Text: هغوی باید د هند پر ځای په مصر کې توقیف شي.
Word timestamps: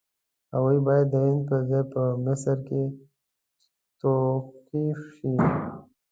هغوی 0.53 0.77
باید 0.87 1.05
د 1.11 1.15
هند 1.23 1.41
پر 1.47 1.61
ځای 1.69 1.83
په 1.93 2.01
مصر 2.25 2.57
کې 2.67 2.81
توقیف 4.01 4.99
شي. 5.15 5.33